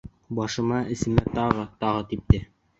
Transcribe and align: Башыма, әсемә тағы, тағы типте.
Башыма, 0.39 0.79
әсемә 0.95 1.27
тағы, 1.37 1.69
тағы 1.87 2.05
типте. 2.11 2.45